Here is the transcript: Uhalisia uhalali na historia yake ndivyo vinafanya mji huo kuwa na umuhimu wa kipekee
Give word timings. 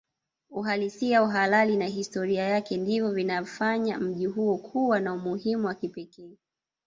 Uhalisia 0.49 1.23
uhalali 1.23 1.77
na 1.77 1.85
historia 1.85 2.43
yake 2.43 2.77
ndivyo 2.77 3.11
vinafanya 3.11 3.99
mji 3.99 4.25
huo 4.25 4.57
kuwa 4.57 4.99
na 4.99 5.13
umuhimu 5.13 5.67
wa 5.67 5.75
kipekee 5.75 6.37